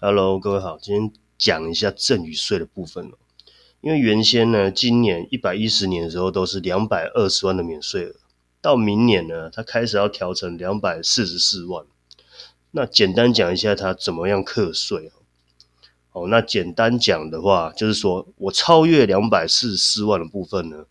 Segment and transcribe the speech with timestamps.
[0.00, 3.10] Hello，各位好，今天讲一下赠与税的部分。
[3.80, 8.14] 因为原先呢，今年一百一十年的时候都是两百二十万的免税额，
[8.60, 11.84] 到明年呢，它开始要调成两百四十四万。
[12.70, 15.10] 那简单讲一下它怎么样课税
[16.12, 20.86] 哦，那简单讲的话，就是说我超越两百四十四万的部分呢，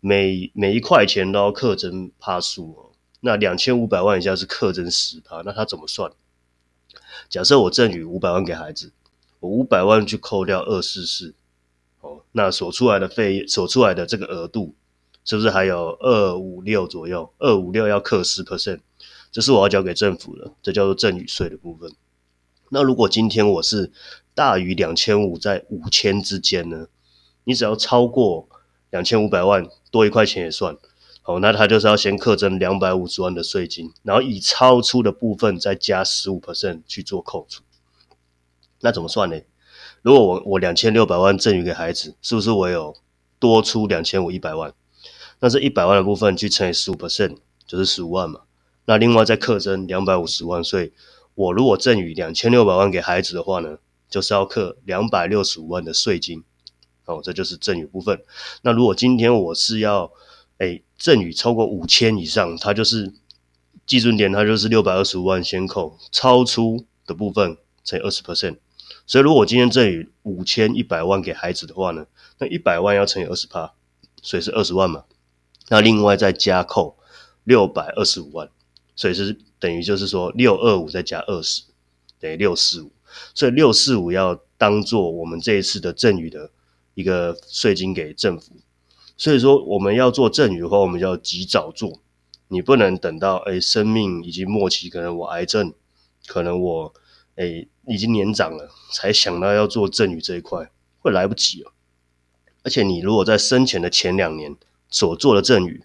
[0.00, 2.92] 每每一块钱都要课征趴数哦。
[3.20, 6.10] 那两千五百万以下是课征十趴，那它怎么算？
[7.28, 8.92] 假设我赠与五百万给孩子，
[9.40, 11.34] 我五百万去扣掉二四四，
[12.00, 14.74] 哦，那所出来的费所出来的这个额度，
[15.24, 17.32] 是不是还有二五六左右？
[17.38, 18.80] 二五六要课十 percent，
[19.30, 21.92] 这是我要交给政府的，这叫做赠与税的部分。
[22.70, 23.92] 那如果今天我是
[24.34, 26.86] 大于两千五，在五千之间呢？
[27.44, 28.48] 你只要超过
[28.90, 30.76] 两千五百万，多一块钱也算。
[31.26, 37.64] 好，那他就是要先课征两百五十万的税金，然后以超出的部分再加十五 percent 去做扣除。
[38.78, 39.36] 那怎么算呢？
[40.02, 42.94] 如果我我两千六百万赠予给孩子，是不是我有
[43.40, 44.72] 多出两千五一百万？
[45.40, 48.42] 那这一百万的部分去乘以十五 percent，就是十五万嘛。
[48.84, 50.92] 那另外再课征两百五十万，所以
[51.34, 56.44] 我如果赠予两千六百万给孩子的话呢，就是要课两百六十五万的税金。
[57.06, 58.22] 哦，这就是赠与部分。
[58.62, 60.12] 那如果今天我是要
[60.58, 63.12] 哎，赠与超过五千以上，它就是
[63.86, 68.56] 基准点，它就是六百二十五万先扣，超出的部分乘以二十 percent。
[69.06, 72.06] 所以如果今天赠与五千一百万给孩子的话呢，
[72.38, 73.72] 那一百万要乘以二十趴，
[74.22, 75.04] 所以是二十万嘛。
[75.68, 76.96] 那另外再加扣
[77.44, 78.48] 六百二十五万，
[78.94, 81.62] 所以是等于就是说六二五再加二十，
[82.18, 82.90] 等于六四五。
[83.34, 86.50] 所以六四五要当做我们这一次的赠与的
[86.94, 88.52] 一个税金给政府。
[89.16, 92.00] 所以说，我们要做赠与的话，我们就要及早做。
[92.48, 95.72] 你不能等到哎，生命已经末期，可能我癌症，
[96.26, 96.94] 可能我
[97.34, 101.72] 哎已经年长了，才想到要做赠与这一块，会来不及了。
[102.62, 104.54] 而且，你如果在生前的前两年
[104.90, 105.82] 所做的赠与，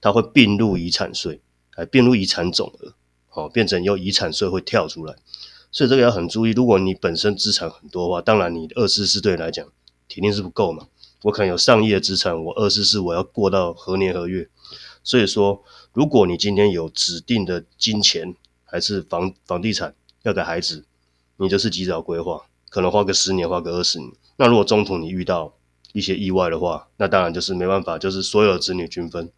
[0.00, 1.40] 它会并入遗产税，
[1.70, 2.94] 还并入遗产总额，
[3.30, 5.16] 哦，变成由遗产税会跳出来。
[5.72, 6.50] 所以这个要很注意。
[6.50, 9.66] 如果你本身资产很多的话，当然你二四四对来讲，
[10.06, 10.86] 铁定是不够嘛。
[11.24, 14.46] 我可能有上亿的资产，我二十四我要过到何年何月？
[15.02, 15.64] 所以说，
[15.94, 20.84] 如果你今天有指定的金钱还是房房地产要给孩子，
[21.38, 24.12] 你就是及早规划，可能花个十年，花个二十年。
[24.36, 25.54] 那如果中途你遇到
[25.94, 29.32] 一些意外的话，那当然就是没办法，就是所有子女均分。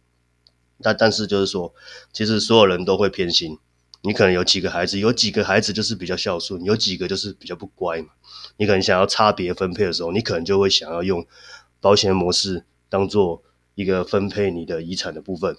[0.81, 1.73] 但但是就是说，
[2.11, 3.57] 其实所有人都会偏心。
[4.01, 8.09] 你可能有几个孩子，有几个孩子就是比较孝顺，有几个就是比较不乖嘛。
[8.57, 11.25] 你可能想要差别分配的时候，你可能就会想要用。
[11.79, 13.43] 保险模式当做
[13.75, 15.55] 一个分配你的遗产的部分，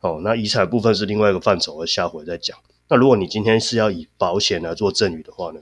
[0.00, 2.56] 哦，那遗产部分是另外一个范畴，我下回再讲。
[2.88, 5.60] 那如果你今天是要以保险来做赠与的话呢，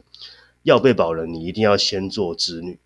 [0.62, 2.78] 要被保人你一定要先做子女，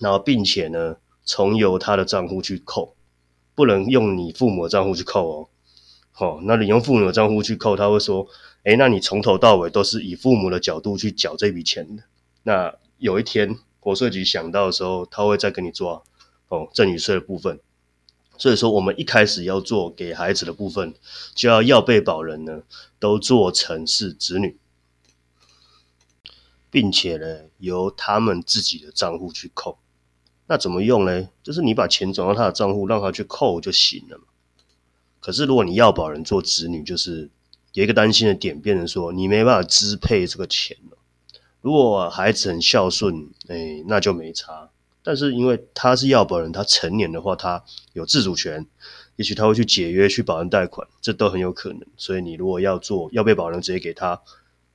[0.00, 2.94] 然后并且呢，从由他的账户去扣，
[3.54, 5.48] 不能用你父母的账户去扣哦。
[6.12, 8.26] 好，那你用父母的账户去扣，他会说，
[8.64, 12.02] 诶，那你从头到尾都是以父母的角度去缴这笔钱的。
[12.42, 16.04] 那有一天国税局想到的时候，他会再跟你做。
[16.48, 17.60] 哦，赠与税的部分，
[18.36, 20.94] 所以说我们一开始要做给孩子的部分，
[21.34, 22.62] 就要要被保人呢
[22.98, 24.58] 都做成是子女，
[26.70, 29.78] 并且呢由他们自己的账户去扣。
[30.46, 31.28] 那怎么用呢？
[31.42, 34.24] 就是你把钱转到他的账户，让他去扣就行了嘛。
[35.20, 37.28] 可是如果你要保人做子女，就是
[37.74, 40.96] 有一个担心的点，变成说你没办法支配这个钱了。
[41.60, 44.70] 如果孩子很孝顺，哎，那就没差。
[45.02, 48.66] 但是因为他是要保人，他成年的话，他有自主权，
[49.16, 51.80] 也许他会去解约去保人贷款，这都很有可能。
[51.96, 54.20] 所以你如果要做要被保人直接给他，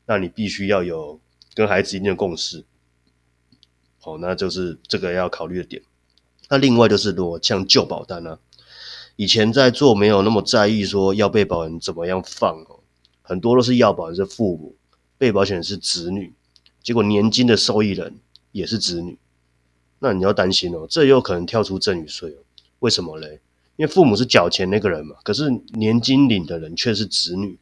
[0.05, 1.19] 那你必须要有
[1.53, 2.65] 跟孩子一定的共识。
[3.99, 5.81] 好，那就是这个要考虑的点。
[6.49, 8.39] 那另外就是如果像旧保单呢，
[9.15, 12.79] 以前在做没有那么在意说要被保人怎么样放哦，
[13.21, 14.75] 很多都是要保人是父母，
[15.17, 16.33] 被保险人是子女，
[16.81, 18.17] 结果年金的受益人
[18.51, 19.17] 也是子女。
[20.03, 22.43] 那你要担心哦，这又可能跳出赠与税哦。
[22.79, 23.39] 为什么嘞？
[23.77, 27.57] 因为父母是缴钱那个人嘛，可是年金领的人却是子女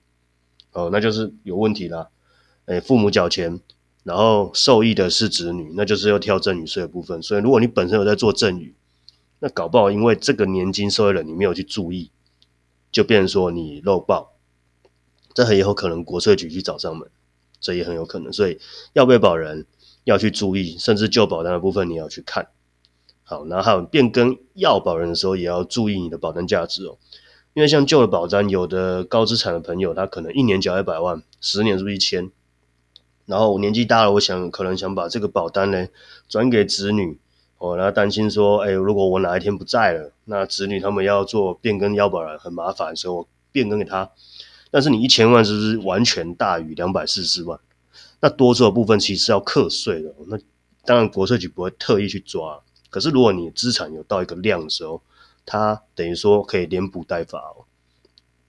[0.72, 2.10] 哦，那就是有问题啦。
[2.66, 3.60] 哎，父母缴钱，
[4.04, 7.22] 然后受益的是子女，那就是要跳赠与税的部分。
[7.22, 8.74] 所以，如果你本身有在做赠与，
[9.38, 12.10] 那搞不好因为这个年金受益人你没有去注意，
[12.92, 14.34] 就变成说你漏报，
[15.36, 17.08] 这很有可能国税局去找上门，
[17.60, 18.34] 这也很有可能。
[18.34, 18.60] 所以
[18.94, 19.68] 要被保人。
[20.04, 22.48] 要去注意，甚至旧保单的部分你要去看
[23.24, 26.98] 好，然后还有变更要保人的时候，也要注意你的保单价值哦。
[27.54, 32.32] 因为像旧的保单，有的高资产的朋友，他可能一年缴一百万，十年是不是一千？
[33.26, 35.88] 然后我年纪大了，我想可能想把这个保单呢
[36.28, 37.20] 转给子女，
[37.58, 44.10] 哦，然后担心说，哎，如果我哪一天不在了，那子女他们要做变更要保人，很麻烦，所以我变更给他。
[44.72, 47.60] 但是你一千万是不是完全大于两百四十万？
[48.22, 50.16] 那多出的部分其实是要课税的。
[50.28, 50.38] 那
[50.86, 55.02] 当然国税局不会特意去抓，可是如果你资产有到一个量的时候，
[55.46, 57.66] 它等于说可以连补带罚哦。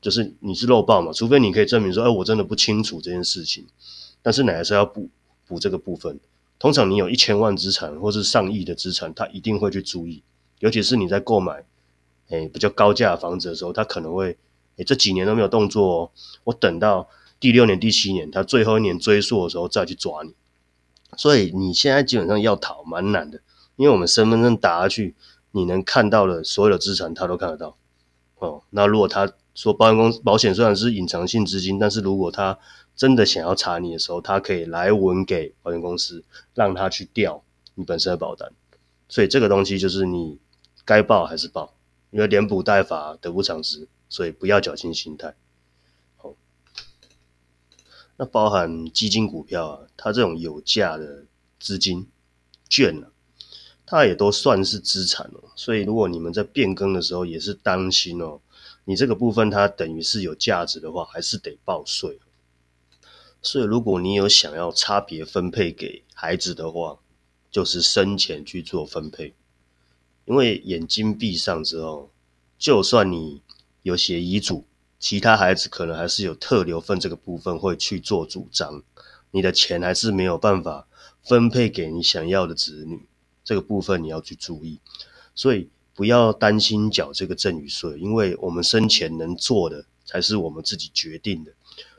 [0.00, 3.66] 就是你是漏报嘛，除非你可以证明说，哎，我真的不清楚这件事情，
[4.20, 5.08] 但是你还是要补
[5.46, 6.18] 补这个部分。
[6.58, 10.22] 通常你有一千万资产或是上亿的资产，他一定会去注意，
[10.58, 11.64] 尤其是你在购买
[12.30, 14.36] 哎比较高价房子的时候，他可能会
[14.76, 16.10] 哎这几年都没有动作哦，
[16.44, 17.08] 我等到
[17.42, 20.32] 第六年、第七年，他最后一年追溯的时候再去抓你。
[21.16, 23.40] 所以你现在基本上要逃蛮难的，
[23.74, 25.16] 因为我们身份证打下去，
[25.50, 27.76] 你能看到的所有的资产他都看得到
[28.38, 28.62] 哦。
[28.70, 32.56] 那如果他说保险公司保险虽然是隐藏性资金，但是如果他
[32.94, 36.22] 真的想要查你的时候，他可以来文给保险公司，
[36.54, 37.42] 让他去调
[37.74, 38.52] 你本身的保单。
[39.08, 40.38] 所以这个东西就是你
[40.84, 41.74] 该报还是报，
[42.12, 45.34] 因为连补带罚得不偿失，所以不要侥幸心态。
[48.16, 51.24] 那包含基金股票啊，它这种有价的
[51.58, 52.06] 资金
[52.68, 53.08] 券啊，
[53.84, 55.50] 它也都算是资产哦。
[55.56, 58.40] 所以如果你们在变更的时候，也是担心哦。
[58.84, 62.18] 你这个部分它等于是有价值的话，还是得报税。
[63.40, 66.98] 所以如果你有想要差别分配给孩子的话，
[67.50, 69.34] 就是生前去做分配。
[70.24, 72.10] 因为眼睛闭上之后，
[72.56, 73.42] 就算你
[73.82, 74.64] 有写遗嘱，
[75.02, 78.82] 其他孩子可能还是有特留份这个部分会去做主张，
[79.32, 80.86] 你的钱还是没有办法
[81.22, 83.06] 分配给你想要的子女。
[83.44, 84.80] 这个部分你要去注意。
[85.34, 85.68] 所以。
[85.94, 91.52] 不要担心缴这个赠与税，因为我们生前能做的才是我们自己决定的。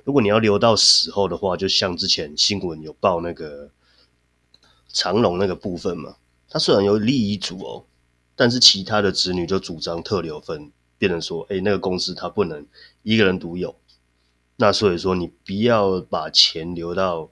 [0.03, 3.69] 如果你要留到死后的话，就像之前新闻有报那个
[4.91, 6.15] 长隆那个部分嘛，
[6.49, 7.85] 他虽然有立遗嘱哦，
[8.35, 12.65] 但是其他的子女就主张特留份，变成说，哎，那个公司他不能
[13.03, 13.75] 一个人独有。
[14.55, 17.29] 那所以说，你不要把钱留到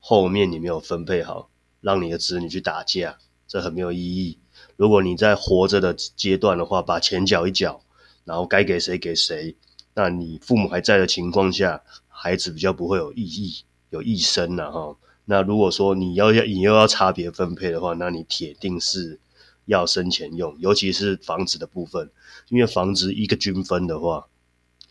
[0.00, 1.48] 后面，你没有分配好，
[1.80, 4.38] 让你的子女去打架，这很没有意义。
[4.76, 7.82] 如果你在活着的阶段的话，把钱缴一缴，
[8.24, 9.56] 然后该给谁给谁，
[9.94, 14.96] 那你父母还在的情况下，孩子比较不会有异议，有异生了哈。
[15.26, 19.20] 那如果说你要要你又要差别分配的话，那你铁定是
[19.66, 22.10] 要生钱用，尤其是房子的部分，
[22.48, 24.26] 因为房子一个均分的话，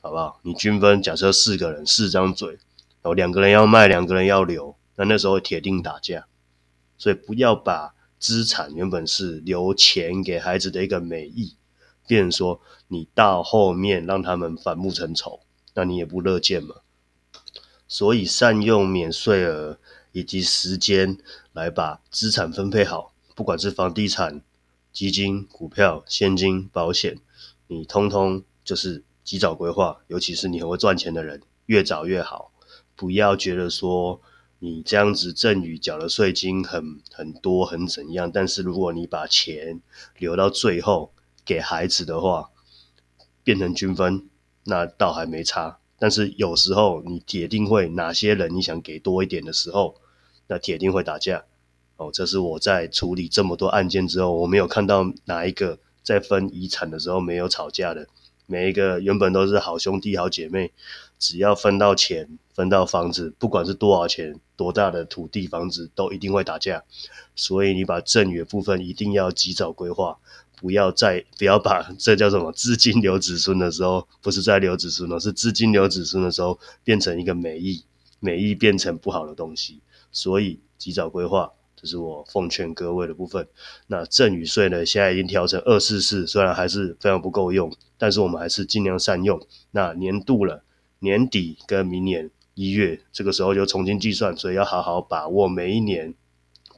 [0.03, 0.39] 好不好？
[0.43, 6.27] 你均分，假设四个人四张嘴，然后两个人要卖，两个人要留，那那时候铁定打架，
[6.99, 7.95] 所以不要把。
[8.19, 11.57] 资产原本是留钱给孩子的一个美意，
[12.07, 15.41] 变成说你到后面让他们反目成仇，
[15.73, 16.75] 那你也不乐见嘛。
[17.85, 19.77] 所以善用免税额
[20.13, 21.17] 以及时间
[21.51, 24.41] 来把资产分配好，不管是房地产、
[24.93, 27.19] 基金、股票、现金、保险，
[27.67, 32.51] 你通通就是及早规划，尤其是你很会赚钱的人，越早越好，
[32.95, 34.21] 不要觉得说。
[34.65, 38.31] 你这样子赠与缴的税金很很多很怎样？
[38.31, 39.81] 但是如果你把钱
[40.17, 41.11] 留到最后
[41.43, 42.49] 给孩子的话，
[43.43, 44.29] 变成均分，
[44.63, 45.79] 那倒还没差。
[45.99, 49.97] 但是有时候你铁定会哪些人你想给多一点的时候，
[50.47, 51.43] 那铁定会打架。
[51.97, 58.07] 哦，这是我在处理这么多案件之后，我没有看到哪一个在分遗产的时候没有吵架的。
[58.45, 60.71] 每一个原本都是好兄弟好姐妹，
[61.17, 66.83] 只要分到钱、分到房子，不管是多少钱、多大的土地、房子，都一定会打架。
[67.35, 70.17] 所以你把赠与部分一定要及早规划，
[70.59, 77.85] 不要再不要把这叫什么资金留子孙的时候，不是在留子孙了，是资金留子孙的时候变成一个美意，
[78.19, 79.81] 美意变成不好的东西。
[80.11, 81.51] 所以及早规划。
[81.83, 83.45] 这是我奉劝各位的部分。
[83.87, 89.45] 那赠与税呢，现在已经调成二四四，虽然还是非常不够用，但是我们还是尽量善用。
[89.71, 90.63] 那年度了，
[90.99, 96.13] 年底跟明年一月这个时候就重新计算，所以要好好把握每一年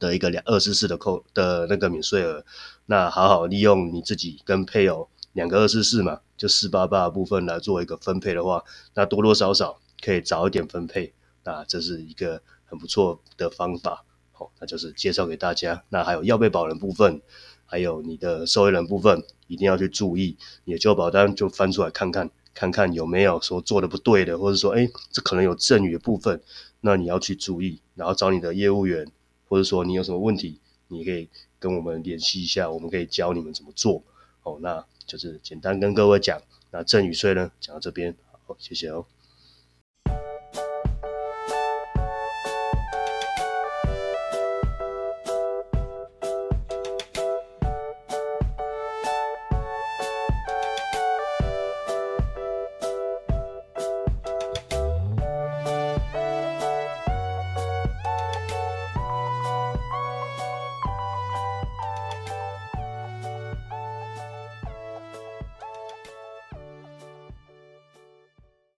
[0.00, 2.44] 的一个两二四四的扣的那个免税额。
[2.86, 11.14] 那好好利用你自己跟配偶两个二四四嘛，就四八八的部分来做一个分配的话，那多多少少可以早一点分配。
[11.44, 14.04] 那这是一个很不错的方法。
[14.38, 15.82] 好，那就是介绍给大家。
[15.88, 17.22] 那还有要被保人部分，
[17.64, 20.36] 还有你的受益人部分，一定要去注意。
[20.64, 26.42] 你的旧保单就翻出来看看，看看有没有说做的不对的，或者说，哎，这可能有赠与的部分，
[26.82, 29.10] 那你要去注意，然后找你的业务员，
[29.48, 34.04] 或者说你有什么问题，你可以跟我们联系一下，我们可以教你们怎么做。
[34.42, 36.38] 哦，那就是简单跟各位讲。
[36.70, 38.14] 那赠与税呢，讲到这边，
[38.44, 39.06] 好，谢谢哦。